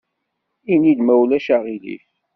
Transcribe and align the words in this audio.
Ini-d 0.73 0.99
ma 1.03 1.13
ulac 1.21 1.47
aɣilif. 1.55 2.05